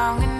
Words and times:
long 0.00 0.22
enough. 0.22 0.39